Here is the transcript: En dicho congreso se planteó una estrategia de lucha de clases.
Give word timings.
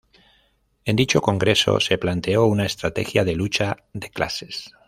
En 0.83 0.95
dicho 0.95 1.21
congreso 1.21 1.79
se 1.79 1.99
planteó 1.99 2.45
una 2.47 2.65
estrategia 2.65 3.23
de 3.23 3.35
lucha 3.35 3.77
de 3.93 4.09
clases. 4.09 4.71